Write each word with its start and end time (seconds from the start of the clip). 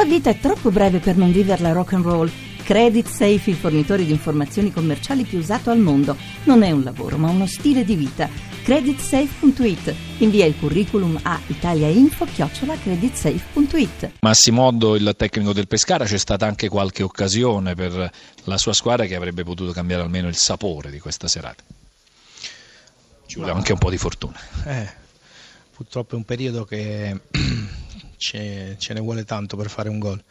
La 0.00 0.06
vita 0.06 0.30
è 0.30 0.40
troppo 0.40 0.70
breve 0.70 0.98
per 0.98 1.18
non 1.18 1.30
viverla 1.30 1.72
rock 1.72 1.92
and 1.92 2.04
roll. 2.04 2.30
Credit 2.64 3.06
Safe, 3.06 3.50
il 3.50 3.56
fornitore 3.56 4.06
di 4.06 4.10
informazioni 4.10 4.72
commerciali 4.72 5.24
più 5.24 5.36
usato 5.36 5.68
al 5.68 5.78
mondo. 5.78 6.16
Non 6.44 6.62
è 6.62 6.70
un 6.70 6.82
lavoro, 6.82 7.18
ma 7.18 7.28
uno 7.28 7.46
stile 7.46 7.84
di 7.84 7.96
vita. 7.96 8.26
Creditsafe.it. 8.62 9.94
Invia 10.20 10.46
il 10.46 10.56
curriculum 10.58 11.20
a 11.22 11.38
italiainfo-creditsafe.it. 11.48 14.12
Massimo 14.20 14.62
Oddo, 14.62 14.96
il 14.96 15.14
tecnico 15.18 15.52
del 15.52 15.66
Pescara, 15.66 16.06
c'è 16.06 16.16
stata 16.16 16.46
anche 16.46 16.70
qualche 16.70 17.02
occasione 17.02 17.74
per 17.74 18.10
la 18.44 18.56
sua 18.56 18.72
squadra 18.72 19.04
che 19.04 19.16
avrebbe 19.16 19.44
potuto 19.44 19.72
cambiare 19.72 20.02
almeno 20.02 20.28
il 20.28 20.36
sapore 20.36 20.90
di 20.90 20.98
questa 20.98 21.28
serata. 21.28 21.62
Ci 23.26 23.36
vuole 23.36 23.52
anche 23.52 23.72
un 23.72 23.78
po' 23.78 23.90
di 23.90 23.98
fortuna. 23.98 24.40
Eh, 24.64 24.88
purtroppo 25.74 26.14
è 26.14 26.16
un 26.16 26.24
periodo 26.24 26.64
che 26.64 27.20
ce, 28.20 28.76
ce 28.78 28.92
ne 28.92 29.00
vuole 29.00 29.24
tanto 29.24 29.56
per 29.56 29.70
fare 29.70 29.88
un 29.88 29.98
gol. 29.98 30.22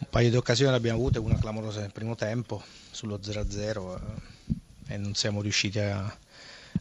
Un 0.00 0.06
paio 0.10 0.28
di 0.28 0.36
occasioni 0.36 0.74
abbiamo 0.74 0.98
avute, 0.98 1.18
una 1.18 1.38
clamorosa 1.38 1.80
nel 1.80 1.90
primo 1.90 2.14
tempo 2.14 2.62
sullo 2.90 3.18
0-0 3.18 3.96
eh, 3.96 4.92
e 4.92 4.96
non 4.98 5.14
siamo 5.14 5.40
riusciti 5.40 5.78
a, 5.78 6.16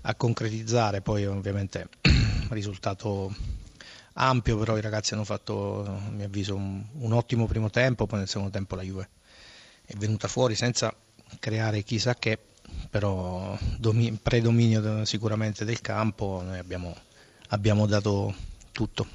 a 0.01 0.15
concretizzare, 0.15 1.01
poi 1.01 1.25
ovviamente 1.25 1.87
risultato 2.49 3.33
ampio, 4.13 4.57
però 4.57 4.77
i 4.77 4.81
ragazzi 4.81 5.13
hanno 5.13 5.23
fatto, 5.23 5.85
a 5.85 6.09
mio 6.11 6.25
avviso, 6.25 6.55
un, 6.55 6.83
un 6.91 7.13
ottimo 7.13 7.47
primo 7.47 7.69
tempo, 7.69 8.05
poi 8.05 8.19
nel 8.19 8.27
secondo 8.27 8.51
tempo 8.51 8.75
la 8.75 8.83
Juve 8.83 9.09
è 9.85 9.95
venuta 9.95 10.27
fuori 10.27 10.55
senza 10.55 10.93
creare 11.39 11.83
chissà 11.83 12.15
che, 12.15 12.37
però 12.89 13.57
domi, 13.77 14.11
predominio 14.21 15.05
sicuramente 15.05 15.63
del 15.63 15.79
campo, 15.79 16.41
noi 16.43 16.57
abbiamo, 16.57 16.93
abbiamo 17.47 17.87
dato 17.87 18.35
tutto. 18.73 19.07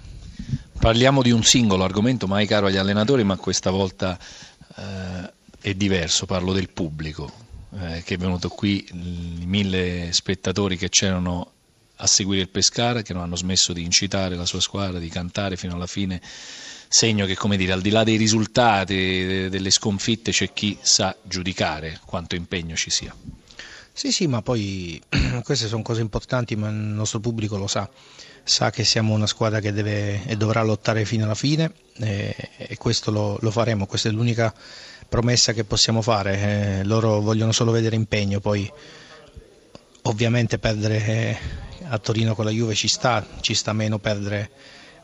Parliamo 0.83 1.23
di 1.23 1.31
un 1.31 1.45
singolo 1.45 1.85
argomento 1.85 2.27
mai 2.27 2.45
caro 2.45 2.67
agli 2.67 2.77
allenatori, 2.77 3.23
ma 3.23 3.37
questa 3.37 3.71
volta 3.71 4.19
eh, 4.19 5.33
è 5.61 5.75
diverso, 5.75 6.27
parlo 6.27 6.52
del 6.52 6.71
pubblico 6.71 7.30
eh, 7.79 8.02
che 8.05 8.15
è 8.15 8.16
venuto 8.16 8.49
qui, 8.49 8.85
i 8.91 9.47
mille 9.47 10.09
spettatori 10.11 10.77
che 10.77 10.89
c'erano 10.89 11.52
a 11.95 12.07
seguire 12.09 12.43
il 12.43 12.49
Pescara, 12.49 13.02
che 13.02 13.13
non 13.13 13.23
hanno 13.23 13.37
smesso 13.37 13.73
di 13.73 13.85
incitare 13.85 14.35
la 14.35 14.45
sua 14.45 14.59
squadra, 14.59 14.99
di 14.99 15.09
cantare 15.09 15.57
fino 15.57 15.74
alla 15.74 15.87
fine, 15.87 16.21
segno 16.89 17.27
che 17.27 17.37
come 17.37 17.57
dire, 17.57 17.71
al 17.71 17.80
di 17.80 17.91
là 17.91 18.02
dei 18.02 18.17
risultati, 18.17 19.49
delle 19.49 19.71
sconfitte, 19.71 20.33
c'è 20.33 20.52
chi 20.52 20.77
sa 20.80 21.17
giudicare 21.23 22.01
quanto 22.05 22.35
impegno 22.35 22.74
ci 22.74 22.91
sia. 22.91 23.15
Sì, 23.95 24.10
sì, 24.10 24.26
ma 24.26 24.40
poi 24.40 25.01
queste 25.45 25.66
sono 25.66 25.82
cose 25.82 26.01
importanti, 26.01 26.57
ma 26.57 26.68
il 26.68 26.74
nostro 26.74 27.21
pubblico 27.21 27.59
lo 27.59 27.66
sa, 27.66 27.88
sa 28.43 28.71
che 28.71 28.84
siamo 28.84 29.12
una 29.15 29.26
squadra 29.26 29.60
che 29.60 29.73
deve 29.73 30.24
e 30.26 30.37
dovrà 30.37 30.62
lottare 30.62 31.04
fino 31.04 31.24
alla 31.24 31.34
fine 31.34 31.73
e, 31.99 32.34
e 32.57 32.76
questo 32.79 33.10
lo, 33.10 33.37
lo, 33.40 33.51
faremo, 33.51 33.87
questa 33.87 34.09
è 34.09 34.12
l'unica 34.12 34.52
promessa 35.09 35.52
che 35.52 35.65
possiamo 35.65 36.01
fare, 36.01 36.79
eh, 36.80 36.84
loro 36.84 37.21
vogliono 37.21 37.52
solo 37.52 37.71
vedere 37.71 37.95
impegno, 37.95 38.40
poi 38.40 38.71
ovviamente 40.02 40.59
perdere 40.59 41.06
eh, 41.06 41.38
a 41.84 41.99
Torino 41.99 42.34
con 42.34 42.46
la 42.46 42.51
Juve 42.51 42.74
ci 42.74 42.88
sta, 42.88 43.24
ci 43.40 43.52
sta 43.54 43.73
meno 43.74 43.99
perdere 43.99 44.51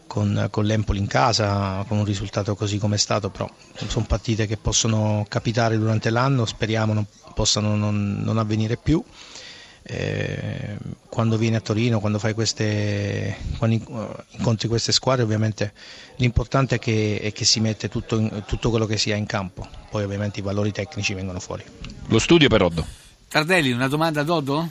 con, 0.08 0.48
con 0.50 0.64
l'Empoli 0.64 0.98
in 0.98 1.06
casa, 1.06 1.84
con 1.86 1.98
un 1.98 2.04
risultato 2.04 2.56
così 2.56 2.78
come 2.78 2.96
è 2.96 2.98
stato, 2.98 3.30
però 3.30 3.48
sono 3.86 4.06
partite 4.06 4.48
che 4.48 4.56
possono 4.56 5.24
capitare 5.28 5.78
durante 5.78 6.10
l'anno, 6.10 6.44
speriamo 6.46 6.92
non, 6.92 7.06
possano 7.34 7.76
non, 7.76 8.20
non 8.24 8.38
avvenire 8.38 8.76
più. 8.76 9.00
Eh, 9.90 10.76
quando 11.08 11.38
vieni 11.38 11.56
a 11.56 11.60
Torino, 11.60 12.00
quando, 12.00 12.18
queste, 12.34 13.36
quando, 13.56 14.20
incontri 14.30 14.68
queste 14.68 14.92
squadre, 14.92 15.22
ovviamente 15.22 15.72
l'importante 16.16 16.74
è 16.74 16.78
che, 16.78 17.20
è 17.22 17.32
che 17.32 17.44
si 17.44 17.60
mette 17.60 17.88
tutto, 17.88 18.42
tutto, 18.44 18.70
quello 18.70 18.86
che 18.86 18.98
si 18.98 19.12
ha 19.12 19.16
in 19.16 19.24
campo, 19.24 19.66
poi 19.90 20.02
ovviamente 20.02 20.40
i 20.40 20.42
valori 20.42 20.72
tecnici 20.72 21.14
vengono 21.14 21.38
fuori. 21.38 21.64
Lo 22.08 22.18
studio 22.18 22.48
per 22.48 22.62
Oddo. 22.62 22.84
Tardelli, 23.28 23.70
una 23.70 23.88
domanda 23.88 24.20
ad 24.20 24.28
Oddo? 24.28 24.68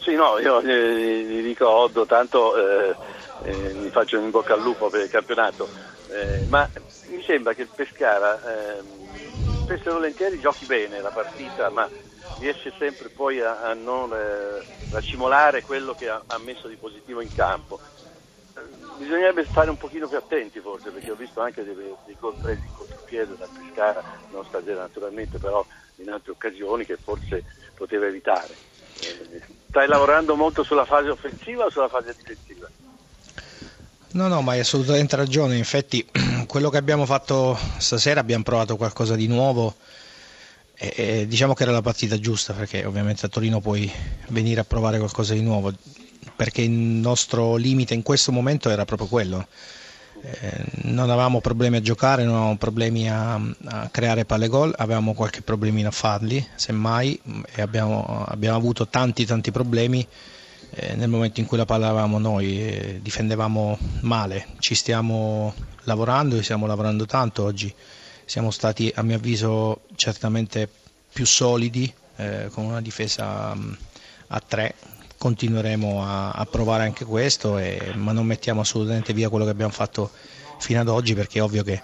Sì, 0.00 0.14
no, 0.14 0.38
io 0.38 0.62
gli 0.62 1.42
dico 1.42 1.66
a 1.66 1.70
Oddo, 1.70 2.06
tanto 2.06 2.56
eh, 2.56 2.96
eh, 3.42 3.72
mi 3.74 3.90
faccio 3.90 4.18
in 4.18 4.30
bocca 4.30 4.54
al 4.54 4.62
lupo 4.62 4.88
per 4.88 5.02
il 5.02 5.10
campionato, 5.10 5.68
eh, 6.10 6.44
ma 6.48 6.68
mi 7.08 7.22
sembra 7.22 7.54
che 7.54 7.62
il 7.62 7.68
Pescara 7.74 8.40
ehm, 8.78 9.08
spesso 9.62 9.90
e 9.90 9.92
volentieri 9.92 10.40
giochi 10.40 10.64
bene 10.64 11.00
la 11.00 11.10
partita, 11.10 11.68
ma 11.70 11.88
riesce 12.38 12.72
sempre 12.78 13.08
poi 13.08 13.40
a, 13.40 13.60
a 13.62 13.74
non 13.74 14.12
eh, 14.12 14.64
racimolare 14.90 15.62
quello 15.62 15.94
che 15.94 16.08
ha, 16.08 16.22
ha, 16.26 16.38
messo 16.38 16.68
di 16.68 16.76
positivo 16.76 17.20
in 17.20 17.32
campo. 17.34 17.78
Eh, 18.54 18.60
bisognerebbe 18.96 19.44
stare 19.44 19.70
un 19.70 19.76
pochino 19.76 20.08
più 20.08 20.16
attenti 20.16 20.60
forse, 20.60 20.90
perché 20.90 21.10
ho 21.10 21.16
visto 21.16 21.40
anche 21.40 21.64
dei, 21.64 21.74
dei 21.74 22.16
gol 22.18 22.34
presi 22.40 22.62
in 22.62 22.74
contropiede 22.74 23.36
da 23.36 23.46
Pescara, 23.46 24.02
non 24.30 24.44
stasera 24.44 24.80
naturalmente, 24.80 25.38
però 25.38 25.64
in 25.96 26.10
altre 26.10 26.32
occasioni 26.32 26.84
che 26.84 26.96
forse 26.96 27.44
poteva 27.74 28.06
evitare. 28.06 28.54
Eh, 29.00 29.42
stai 29.68 29.86
lavorando 29.86 30.34
molto 30.34 30.62
sulla 30.62 30.84
fase 30.84 31.10
offensiva 31.10 31.66
o 31.66 31.70
sulla 31.70 31.88
fase 31.88 32.14
difensiva? 32.16 32.68
No, 34.10 34.26
no, 34.26 34.40
ma 34.40 34.52
hai 34.52 34.60
assolutamente 34.60 35.16
ragione. 35.16 35.56
Infatti, 35.56 36.06
quello 36.46 36.70
che 36.70 36.78
abbiamo 36.78 37.04
fatto 37.04 37.58
stasera 37.76 38.20
abbiamo 38.20 38.42
provato 38.42 38.76
qualcosa 38.76 39.14
di 39.14 39.26
nuovo. 39.26 39.76
E, 40.74 40.92
e 40.96 41.26
diciamo 41.26 41.54
che 41.54 41.64
era 41.64 41.72
la 41.72 41.82
partita 41.82 42.18
giusta 42.18 42.52
perché 42.52 42.84
ovviamente 42.84 43.26
a 43.26 43.28
Torino 43.28 43.60
puoi 43.60 43.90
venire 44.28 44.60
a 44.60 44.64
provare 44.64 44.98
qualcosa 44.98 45.34
di 45.34 45.42
nuovo 45.42 45.72
perché 46.36 46.62
il 46.62 46.70
nostro 46.70 47.56
limite 47.56 47.94
in 47.94 48.02
questo 48.02 48.30
momento 48.32 48.70
era 48.70 48.84
proprio 48.84 49.08
quello. 49.08 49.46
Eh, 50.20 50.64
non 50.84 51.10
avevamo 51.10 51.40
problemi 51.40 51.76
a 51.76 51.80
giocare, 51.80 52.22
non 52.24 52.34
avevamo 52.34 52.56
problemi 52.56 53.10
a, 53.10 53.34
a, 53.34 53.88
creare 53.90 54.24
palle 54.24 54.48
gol, 54.48 54.72
avevamo 54.76 55.14
qualche 55.14 55.42
problemino 55.42 55.88
a 55.88 55.92
farli, 55.92 56.44
semmai, 56.54 57.20
e 57.54 57.60
abbiamo, 57.60 58.24
abbiamo 58.26 58.56
avuto 58.56 58.88
tanti 58.88 59.24
tanti 59.26 59.50
problemi 59.50 60.06
eh, 60.70 60.94
nel 60.94 61.08
momento 61.08 61.40
in 61.40 61.46
cui 61.46 61.56
la 61.56 61.64
palla 61.64 61.88
avevamo 61.88 62.18
noi, 62.18 62.60
eh, 62.60 62.98
difendevamo 63.02 63.78
male, 64.00 64.46
ci 64.58 64.74
stiamo 64.74 65.54
lavorando 65.84 66.36
e 66.36 66.42
stiamo 66.42 66.66
lavorando 66.66 67.06
tanto 67.06 67.44
oggi, 67.44 67.72
siamo 68.24 68.50
stati 68.50 68.92
a 68.94 69.02
mio 69.02 69.16
avviso 69.16 69.82
certamente 69.96 70.68
più 71.12 71.24
solidi 71.24 71.92
eh, 72.16 72.48
con 72.52 72.64
una 72.64 72.80
difesa 72.80 73.54
mm, 73.54 73.72
a 74.28 74.40
tre, 74.46 74.74
continueremo 75.16 76.04
a, 76.04 76.30
a 76.30 76.44
provare 76.44 76.84
anche 76.84 77.04
questo, 77.04 77.58
e, 77.58 77.92
ma 77.94 78.12
non 78.12 78.26
mettiamo 78.26 78.60
assolutamente 78.60 79.12
via 79.12 79.28
quello 79.28 79.44
che 79.44 79.50
abbiamo 79.50 79.72
fatto 79.72 80.10
fino 80.58 80.80
ad 80.80 80.88
oggi 80.88 81.14
perché 81.14 81.38
è 81.38 81.42
ovvio 81.42 81.62
che 81.62 81.80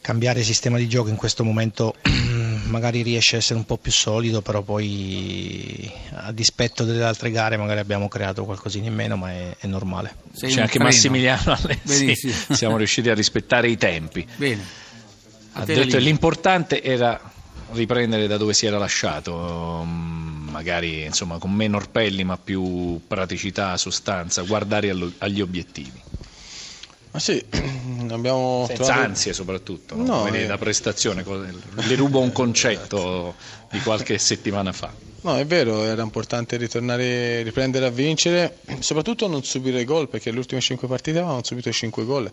cambiare 0.00 0.42
sistema 0.42 0.78
di 0.78 0.88
gioco 0.88 1.08
in 1.08 1.16
questo 1.16 1.44
momento 1.44 1.94
magari 2.72 3.02
riesce 3.02 3.36
a 3.36 3.38
essere 3.38 3.58
un 3.58 3.66
po' 3.66 3.76
più 3.76 3.92
solido, 3.92 4.40
però 4.40 4.62
poi 4.62 5.92
a 6.14 6.32
dispetto 6.32 6.84
delle 6.84 7.04
altre 7.04 7.30
gare 7.30 7.56
magari 7.56 7.78
abbiamo 7.78 8.08
creato 8.08 8.44
qualcosina 8.44 8.86
in 8.86 8.94
meno, 8.94 9.16
ma 9.16 9.30
è, 9.30 9.56
è 9.58 9.66
normale. 9.66 10.16
Sei 10.32 10.50
C'è 10.50 10.60
anche 10.62 10.72
treno. 10.72 10.86
Massimiliano 10.86 11.56
Alessi, 11.62 12.32
siamo 12.50 12.76
riusciti 12.78 13.10
a 13.10 13.14
rispettare 13.14 13.68
i 13.68 13.76
tempi. 13.76 14.26
Bene. 14.36 14.64
Ha 15.52 15.64
detto 15.64 15.86
che 15.86 15.98
l'importante 15.98 16.82
era 16.82 17.20
riprendere 17.72 18.26
da 18.26 18.38
dove 18.38 18.54
si 18.54 18.64
era 18.64 18.78
lasciato, 18.78 19.84
mm, 19.84 20.48
magari 20.48 21.02
insomma, 21.02 21.38
con 21.38 21.52
meno 21.52 21.76
orpelli 21.76 22.24
ma 22.24 22.38
più 22.38 23.00
praticità, 23.06 23.76
sostanza, 23.76 24.42
guardare 24.42 24.90
agli 25.18 25.40
obiettivi. 25.42 26.00
Ma 27.12 27.18
sì, 27.18 27.44
abbiamo 28.10 28.64
Senza 28.66 28.84
trovato... 28.84 29.06
ansie 29.06 29.32
soprattutto, 29.34 29.94
no? 29.96 30.02
No, 30.02 30.26
eh... 30.28 30.46
la 30.46 30.56
prestazione, 30.56 31.22
le 31.24 31.94
rubo 31.94 32.20
un 32.20 32.32
concetto 32.32 33.34
di 33.70 33.80
qualche 33.80 34.16
settimana 34.16 34.72
fa. 34.72 34.92
No, 35.24 35.36
è 35.36 35.46
vero, 35.46 35.84
era 35.84 36.02
importante 36.02 36.56
ritornare, 36.56 37.42
riprendere 37.42 37.86
a 37.86 37.90
vincere, 37.90 38.58
soprattutto 38.80 39.28
non 39.28 39.44
subire 39.44 39.84
gol, 39.84 40.08
perché 40.08 40.32
le 40.32 40.38
ultime 40.38 40.60
5 40.60 40.88
partite 40.88 41.18
avevamo 41.18 41.44
subito 41.44 41.70
5 41.70 42.04
gol. 42.04 42.32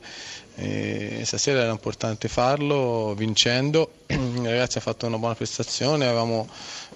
E 0.55 1.21
stasera 1.23 1.61
era 1.61 1.71
importante 1.71 2.27
farlo 2.27 3.13
vincendo, 3.15 3.91
i 4.07 4.15
ragazzi 4.15 4.77
hanno 4.77 4.85
fatto 4.85 5.05
una 5.05 5.19
buona 5.19 5.35
prestazione, 5.35 6.07
avevamo 6.07 6.49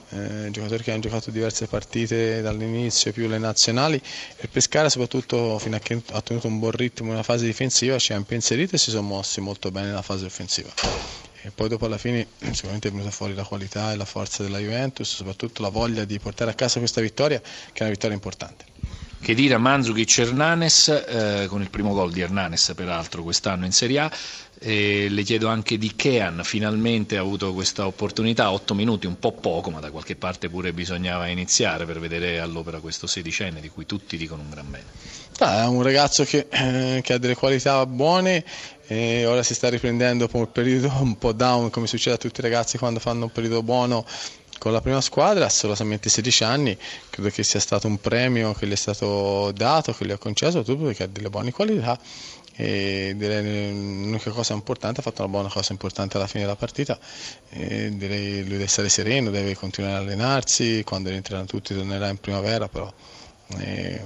eh, 0.10 0.50
giocatori 0.50 0.82
che 0.82 0.92
hanno 0.94 1.02
giocato 1.02 1.30
diverse 1.30 1.68
partite 1.68 2.42
dall'inizio, 2.42 3.12
più 3.12 3.28
le 3.28 3.38
nazionali, 3.38 4.02
e 4.38 4.48
Pescara 4.48 4.90
soprattutto 4.90 5.60
fino 5.60 5.76
a 5.76 5.80
che 5.80 6.02
ha 6.12 6.22
tenuto 6.22 6.48
un 6.48 6.58
buon 6.58 6.72
ritmo 6.72 7.10
nella 7.10 7.22
fase 7.22 7.46
difensiva 7.46 8.00
ci 8.00 8.14
ha 8.14 8.16
impensierito 8.16 8.74
e 8.74 8.80
si 8.80 8.90
sono 8.90 9.04
mossi 9.04 9.42
molto 9.42 9.70
bene 9.70 9.90
nella 9.90 10.02
fase 10.02 10.26
offensiva. 10.26 10.72
E 11.46 11.52
poi 11.52 11.68
dopo 11.68 11.86
alla 11.86 11.98
fine 11.98 12.26
sicuramente 12.52 12.88
è 12.88 12.92
venuta 12.92 13.12
fuori 13.12 13.34
la 13.34 13.44
qualità 13.44 13.92
e 13.92 13.98
la 13.98 14.06
forza 14.06 14.44
della 14.44 14.60
Juventus, 14.60 15.14
soprattutto 15.14 15.62
la 15.62 15.70
voglia 15.70 16.06
di 16.06 16.18
portare 16.18 16.52
a 16.52 16.54
casa 16.54 16.80
questa 16.80 17.02
vittoria, 17.02 17.40
che 17.40 17.80
è 17.80 17.82
una 17.82 17.92
vittoria 17.92 18.16
importante. 18.16 18.66
Che 19.20 19.34
dire 19.36 19.54
a 19.54 19.58
Mandzukic 19.58 20.18
Hernanes, 20.18 20.88
eh, 20.88 21.46
con 21.48 21.62
il 21.62 21.70
primo 21.70 21.94
gol 21.94 22.12
di 22.12 22.22
Hernanes 22.22 22.74
peraltro 22.76 23.24
quest'anno 23.24 23.66
in 23.66 23.72
Serie 23.72 24.00
A, 24.00 24.12
e 24.60 25.08
le 25.10 25.24
chiedo 25.24 25.50
anche 25.50 25.78
di 25.78 25.94
Kean, 25.94 26.42
finalmente 26.44 27.18
ha 27.18 27.22
avuto 27.22 27.54
questa 27.54 27.86
opportunità, 27.86 28.52
8 28.52 28.74
minuti, 28.74 29.06
un 29.06 29.20
po' 29.20 29.34
poco, 29.34 29.70
ma 29.70 29.82
da 29.82 29.92
qualche 29.92 30.16
parte 30.16 30.50
pure 30.50 30.72
bisognava 30.72 31.28
iniziare 31.28 31.86
per 31.86 32.00
vedere 32.00 32.40
all'opera 32.40 32.80
questo 32.80 33.06
sedicenne 33.06 33.60
di 33.60 33.68
cui 33.68 33.86
tutti 33.86 34.16
dicono 34.16 34.42
un 34.42 34.50
gran 34.50 34.70
bene. 34.72 34.86
Ah, 35.40 35.64
è 35.64 35.68
un 35.68 35.82
ragazzo 35.82 36.24
che, 36.24 36.48
eh, 36.50 37.02
che, 37.04 37.14
ha 37.14 37.18
delle 37.18 37.36
qualità 37.36 37.86
buone 37.86 38.46
e 38.88 39.26
ora 39.26 39.44
si 39.44 39.54
sta 39.54 39.70
riprendendo 39.70 40.26
dopo 40.26 40.38
un 40.38 40.52
periodo 40.52 40.92
un 41.00 41.18
po' 41.18 41.32
down 41.32 41.70
come 41.70 41.88
succede 41.88 42.16
a 42.16 42.20
tutti 42.20 42.40
i 42.40 42.44
ragazzi 42.44 42.78
quando 42.78 43.00
fanno 43.00 43.26
un 43.26 43.32
periodo 43.32 43.64
buono 43.64 44.06
con 44.60 44.72
la 44.72 44.82
prima 44.82 45.02
squadra, 45.02 45.46
ha 45.46 45.50
solamente 45.50 46.08
16 46.10 46.44
anni, 46.46 46.78
credo 47.10 47.30
che 47.30 47.44
sia 47.44 47.60
stato 47.60 47.88
un 47.88 48.00
premio 48.00 48.54
che 48.54 48.66
gli 48.66 48.72
è 48.72 48.76
stato 48.76 49.52
dato, 49.52 49.94
che 49.94 50.06
gli 50.06 50.12
ha 50.12 50.18
concesso, 50.18 50.60
soprattutto 50.60 50.86
perché 50.86 51.04
ha 51.04 51.08
delle 51.08 51.30
buone 51.30 51.52
qualità 51.52 52.00
e 52.56 53.14
direi 53.18 53.72
l'unica 53.72 54.30
cosa 54.30 54.54
importante 54.54 55.00
ha 55.00 55.04
fatto 55.04 55.24
una 55.24 55.32
buona 55.32 55.50
cosa 55.50 55.72
importante 55.72 56.18
alla 56.18 56.28
fine 56.28 56.44
della 56.44 56.56
partita 56.56 57.00
e 57.50 57.90
direi 57.96 58.42
lui 58.42 58.52
deve 58.52 58.68
stare 58.68 58.90
sereno 58.90 59.32
deve 59.32 59.56
continuare 59.56 59.96
a 59.96 59.98
allenarsi 59.98 60.84
quando 60.86 61.10
rientreranno 61.10 61.48
tutti 61.48 61.74
tornerà 61.74 62.10
in 62.10 62.20
primavera 62.20 62.68
però 62.68 62.92
e, 63.60 64.02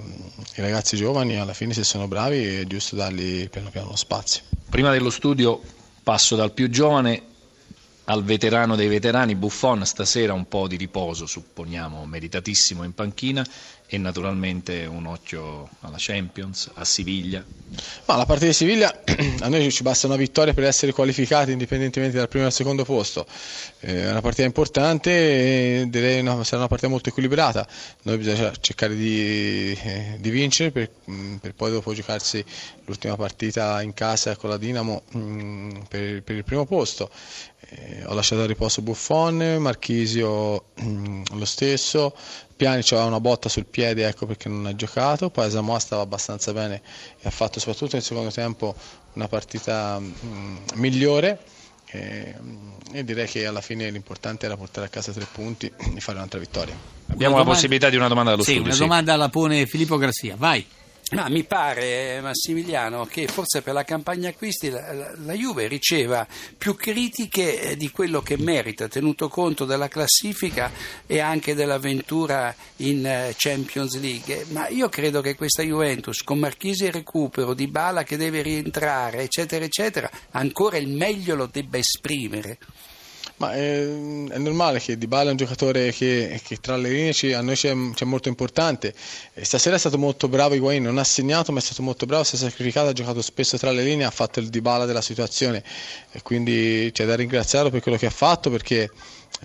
i 0.55 0.61
ragazzi 0.61 0.95
giovani 0.97 1.37
alla 1.37 1.53
fine 1.53 1.73
se 1.73 1.83
sono 1.83 2.07
bravi 2.07 2.43
è 2.43 2.63
giusto 2.65 2.95
dargli 2.95 3.49
piano 3.49 3.69
piano 3.69 3.89
lo 3.89 3.95
spazio. 3.95 4.43
Prima 4.69 4.91
dello 4.91 5.09
studio 5.09 5.61
passo 6.03 6.35
dal 6.35 6.51
più 6.51 6.69
giovane 6.69 7.21
al 8.05 8.23
veterano 8.23 8.75
dei 8.75 8.87
veterani, 8.87 9.35
Buffon 9.35 9.85
stasera 9.85 10.31
un 10.33 10.47
po' 10.47 10.67
di 10.67 10.77
riposo, 10.77 11.25
supponiamo 11.25 12.05
meritatissimo 12.05 12.83
in 12.83 12.93
panchina 12.93 13.45
e 13.89 13.97
naturalmente 13.97 14.85
un 14.85 15.05
occhio 15.05 15.69
alla 15.79 15.95
Champions, 15.97 16.69
a 16.73 16.83
Siviglia. 16.83 17.43
Ma 18.05 18.15
la 18.17 18.25
partita 18.25 18.47
di 18.47 18.53
Siviglia 18.53 18.93
a 19.39 19.47
noi 19.47 19.71
ci 19.71 19.81
basta 19.81 20.07
una 20.07 20.17
vittoria 20.17 20.53
per 20.53 20.65
essere 20.65 20.91
qualificati 20.91 21.53
indipendentemente 21.53 22.17
dal 22.17 22.27
primo 22.27 22.43
e 22.43 22.47
dal 22.47 22.55
secondo 22.55 22.83
posto. 22.83 23.25
È 23.79 24.09
una 24.09 24.19
partita 24.19 24.45
importante, 24.45 25.85
direi 25.87 26.19
una, 26.19 26.43
sarà 26.43 26.57
una 26.57 26.67
partita 26.67 26.89
molto 26.89 27.09
equilibrata. 27.09 27.65
Noi 28.03 28.17
bisogna 28.17 28.51
cercare 28.59 28.93
di, 28.93 29.71
eh, 29.81 30.17
di 30.19 30.29
vincere 30.31 30.71
per, 30.71 30.89
per, 31.39 31.53
poi 31.53 31.71
dopo 31.71 31.93
giocarsi 31.93 32.43
l'ultima 32.85 33.15
partita 33.15 33.81
in 33.81 33.93
casa 33.93 34.35
con 34.35 34.49
la 34.49 34.57
Dinamo 34.57 35.03
mm, 35.15 35.69
per, 35.87 36.23
per 36.23 36.35
il 36.35 36.43
primo 36.43 36.65
posto. 36.65 37.09
Eh, 37.69 38.03
ho 38.05 38.13
lasciato 38.13 38.43
a 38.43 38.45
riposo 38.45 38.81
Buffon, 38.81 39.57
Marchisio 39.59 40.65
mm, 40.81 41.23
lo 41.33 41.45
stesso, 41.45 42.15
Pjanic 42.57 42.91
aveva 42.91 43.07
una 43.07 43.19
botta 43.19 43.47
sul 43.47 43.65
piede, 43.65 44.07
ecco 44.07 44.25
perché 44.25 44.49
non 44.49 44.65
ha 44.65 44.75
giocato, 44.75 45.29
poi 45.29 45.49
Samoa 45.49 45.77
stava 45.77 46.01
abbastanza 46.01 46.51
bene 46.51 46.81
e 47.21 47.27
ha 47.27 47.29
fatto 47.29 47.59
soprattutto 47.59 47.91
nel 47.93 48.03
secondo 48.03 48.31
tempo 48.31 48.75
una 49.13 49.27
partita 49.27 49.99
mh, 49.99 50.13
mm, 50.25 50.57
migliore 50.73 51.39
e, 51.85 52.35
e, 52.91 53.03
direi 53.03 53.27
che 53.27 53.45
alla 53.45 53.61
fine 53.61 53.89
l'importante 53.89 54.45
era 54.45 54.57
portare 54.57 54.87
a 54.87 54.89
casa 54.89 55.11
tre 55.13 55.25
punti 55.31 55.67
e 55.67 55.99
fare 56.01 56.17
un'altra 56.17 56.39
vittoria. 56.39 56.75
Abbiamo 57.07 57.37
la 57.37 57.43
possibilità 57.43 57.89
di 57.89 57.95
una 57.95 58.07
domanda 58.09 58.31
dallo 58.31 58.43
sì, 58.43 58.51
studio. 58.51 58.69
Una 58.69 58.75
sì. 58.75 58.81
domanda 58.81 59.15
la 59.15 59.29
pone 59.29 59.65
Filippo 59.67 59.97
Grassia, 59.97 60.35
vai. 60.35 60.65
Ma 61.11 61.29
mi 61.29 61.45
pare, 61.45 62.19
Massimiliano, 62.19 63.05
che 63.05 63.27
forse 63.27 63.61
per 63.61 63.73
la 63.73 63.85
campagna 63.85 64.27
acquisti 64.27 64.69
la, 64.69 65.15
la, 65.23 65.33
Juve 65.33 65.67
riceva 65.67 66.27
più 66.57 66.75
critiche 66.75 67.61
eh, 67.61 67.77
di 67.77 67.91
quello 67.91 68.21
che 68.21 68.35
merita, 68.37 68.89
tenuto 68.89 69.29
conto 69.29 69.63
della 69.63 69.87
classifica 69.87 70.69
e 71.05 71.19
anche 71.19 71.55
dell'avventura 71.55 72.53
in 72.77 73.05
eh, 73.05 73.33
Champions 73.37 73.97
League. 74.01 74.47
Ma 74.49 74.67
io 74.67 74.89
credo 74.89 75.21
che 75.21 75.35
questa 75.35 75.63
Juventus, 75.63 76.23
con 76.23 76.39
Marchisi 76.39 76.83
in 76.83 76.91
recupero, 76.91 77.53
Di 77.53 77.67
Bala 77.67 78.03
che 78.03 78.17
deve 78.17 78.41
rientrare, 78.41 79.21
eccetera, 79.21 79.63
eccetera, 79.63 80.11
ancora 80.31 80.75
il 80.75 80.89
meglio 80.89 81.35
lo 81.35 81.45
debba 81.49 81.77
esprimere. 81.77 82.57
Ma 83.37 83.53
è, 83.53 83.59
eh, 83.59 84.25
è, 84.29 84.37
normale 84.39 84.79
che 84.79 84.97
Dybala 84.97 85.29
è 85.29 85.31
un 85.31 85.37
giocatore 85.37 85.91
che, 85.91 86.41
che 86.43 86.57
tra 86.57 86.75
le 86.75 86.89
linee 86.89 87.13
ci, 87.13 87.33
a 87.33 87.41
noi 87.41 87.55
c'è, 87.55 87.73
molto 87.73 88.29
importante. 88.29 88.93
Stasera 89.41 89.75
è 89.75 89.79
stato 89.79 89.99
molto 89.99 90.27
bravo 90.27 90.55
Higuain, 90.55 90.81
non 90.81 90.97
ha 90.97 91.03
segnato 91.03 91.51
ma 91.51 91.59
è 91.59 91.61
stato 91.61 91.83
molto 91.83 92.07
bravo, 92.07 92.23
si 92.23 92.35
è 92.35 92.39
sacrificato, 92.39 92.89
ha 92.89 92.93
giocato 92.93 93.21
spesso 93.21 93.57
tra 93.57 93.69
le 93.71 93.83
linee, 93.83 94.05
ha 94.05 94.11
fatto 94.11 94.39
il 94.39 94.49
Dybala 94.49 94.85
della 94.85 95.01
situazione 95.01 95.63
e 96.11 96.21
quindi 96.23 96.89
c'è 96.91 97.05
da 97.05 97.15
ringraziarlo 97.15 97.69
per 97.69 97.81
quello 97.81 97.97
che 97.97 98.07
ha 98.07 98.11
fatto 98.11 98.49
perché 98.49 98.89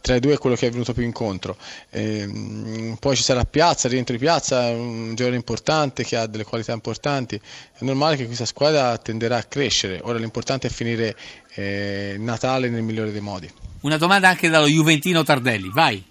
tra 0.00 0.14
i 0.14 0.20
due 0.20 0.34
è 0.34 0.38
quello 0.38 0.56
che 0.56 0.68
è 0.68 0.70
venuto 0.70 0.94
più 0.94 1.02
incontro. 1.02 1.56
E, 1.90 2.26
mm, 2.26 2.94
poi 2.94 3.14
ci 3.14 3.22
sarà 3.22 3.44
Piazza, 3.44 3.88
rientro 3.88 4.14
di 4.14 4.20
Piazza, 4.20 4.68
un 4.68 5.08
giocatore 5.10 5.36
importante 5.36 6.02
che 6.02 6.16
ha 6.16 6.26
delle 6.26 6.44
qualità 6.44 6.72
importanti. 6.72 7.36
È 7.36 7.84
normale 7.84 8.16
che 8.16 8.24
questa 8.24 8.46
squadra 8.46 8.96
tenderà 8.96 9.36
a 9.36 9.42
crescere. 9.42 10.00
Ora 10.02 10.18
l'importante 10.18 10.68
è 10.68 10.70
finire 10.70 11.14
eh, 11.54 12.16
Natale 12.18 12.70
nel 12.70 12.82
migliore 12.82 13.12
dei 13.12 13.20
modi. 13.20 13.52
Una 13.82 13.96
domanda 13.96 14.28
anche 14.28 14.48
dallo 14.48 14.66
Juventino 14.66 15.22
Tardelli, 15.22 15.70
vai. 15.72 16.10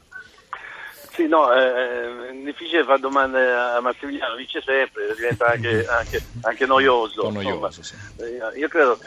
Sì, 1.13 1.27
no, 1.27 1.53
eh, 1.53 2.29
è 2.29 2.33
difficile 2.43 2.83
fare 2.83 2.99
domande 2.99 3.51
a 3.51 3.79
Massimiliano, 3.81 4.35
dice 4.35 4.61
sempre, 4.61 5.13
diventa 5.15 5.47
anche, 5.47 5.85
anche, 5.87 6.23
anche 6.41 6.65
noioso. 6.65 7.29
noioso 7.29 7.83
sì. 7.83 7.95
Eh, 8.17 8.57
io 8.59 8.67
credo, 8.67 8.97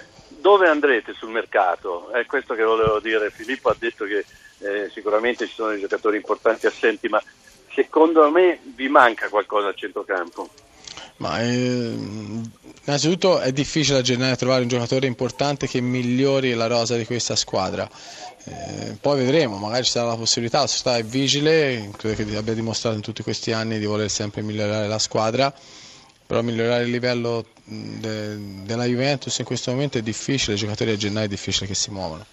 dove 0.41 0.69
andrete 0.69 1.15
sul 1.15 1.31
mercato? 1.31 2.11
È 2.11 2.25
questo 2.27 2.55
che 2.55 2.63
volevo 2.63 3.01
dire. 3.01 3.31
Filippo 3.31 3.71
ha 3.71 3.77
detto 3.79 4.05
che 4.05 4.25
eh, 4.59 4.91
sicuramente 4.93 5.47
ci 5.47 5.55
sono 5.55 5.71
dei 5.71 5.81
giocatori 5.81 6.17
importanti 6.17 6.67
assenti, 6.67 7.09
ma 7.09 7.23
secondo 7.73 8.31
me 8.31 8.61
vi 8.75 8.89
manca 8.89 9.29
qualcosa 9.29 9.69
al 9.69 9.77
centrocampo. 9.77 10.49
Ma, 11.17 11.41
eh, 11.41 11.95
innanzitutto 12.85 13.41
è 13.41 13.53
difficile 13.53 13.99
a 13.99 14.03
gennaio 14.03 14.37
trovare 14.37 14.63
un 14.63 14.69
giocatore 14.69 15.07
importante 15.07 15.67
che 15.67 15.81
migliori 15.81 16.53
la 16.55 16.67
rosa 16.67 16.97
di 16.97 17.05
questa 17.05 17.37
squadra. 17.37 17.89
Eh, 18.47 18.97
poi 19.01 19.19
vedremo, 19.19 19.57
magari 19.57 19.85
ci 19.85 19.91
sarà 19.91 20.09
la 20.09 20.17
possibilità, 20.17 20.61
la 20.61 20.67
società 20.67 20.97
è 20.99 21.05
vigile, 21.05 21.91
credo 21.97 22.31
che 22.31 22.37
abbia 22.37 22.53
dimostrato 22.53 22.97
in 22.97 23.03
tutti 23.03 23.23
questi 23.23 23.53
anni 23.53 23.79
di 23.79 23.87
voler 23.87 24.11
sempre 24.11 24.43
migliorare 24.43 24.87
la 24.87 24.99
squadra, 24.99 25.53
però 26.27 26.43
migliorare 26.43 26.85
il 26.85 26.91
livello 26.91 27.47
de, 27.65 28.65
della 28.65 28.85
Juventus 28.85 29.39
in 29.39 29.45
questo 29.47 29.71
momento 29.71 29.97
è 29.97 30.03
difficile, 30.03 30.57
i 30.57 30.59
giocatori 30.59 30.91
a 30.91 30.97
gennaio 30.97 31.27
è 31.27 31.29
difficile 31.29 31.67
che 31.67 31.75
si 31.75 31.91
muovano. 31.91 32.27